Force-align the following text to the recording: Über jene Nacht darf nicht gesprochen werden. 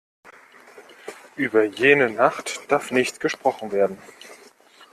Über 1.35 1.63
jene 1.65 2.09
Nacht 2.09 2.71
darf 2.71 2.89
nicht 2.89 3.19
gesprochen 3.19 3.71
werden. 3.71 3.99